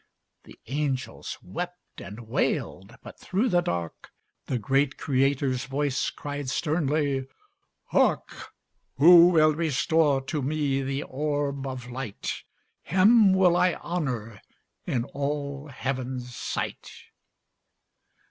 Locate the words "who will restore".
8.97-10.19